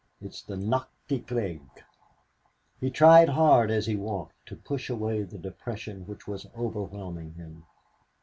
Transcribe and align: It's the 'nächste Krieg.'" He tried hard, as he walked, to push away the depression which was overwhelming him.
It's 0.19 0.41
the 0.41 0.55
'nächste 0.55 1.27
Krieg.'" 1.27 1.83
He 2.79 2.89
tried 2.89 3.29
hard, 3.29 3.69
as 3.69 3.85
he 3.85 3.95
walked, 3.95 4.47
to 4.47 4.55
push 4.55 4.89
away 4.89 5.21
the 5.21 5.37
depression 5.37 6.07
which 6.07 6.27
was 6.27 6.47
overwhelming 6.57 7.35
him. 7.35 7.65